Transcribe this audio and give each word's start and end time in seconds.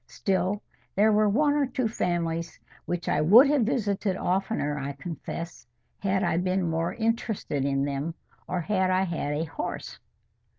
Still 0.07 0.63
there 0.95 1.11
were 1.11 1.29
one 1.29 1.53
or 1.53 1.67
two 1.67 1.87
families 1.87 2.59
which 2.87 3.07
I 3.07 3.21
would 3.21 3.45
have 3.51 3.61
visited 3.67 4.17
oftener, 4.17 4.79
I 4.79 4.93
confess, 4.93 5.67
had 5.99 6.23
I 6.23 6.37
been 6.37 6.67
more 6.67 6.95
interested 6.95 7.63
in 7.65 7.85
them, 7.85 8.15
or 8.47 8.61
had 8.61 8.89
I 8.89 9.03
had 9.03 9.33
a 9.35 9.43
horse. 9.43 9.99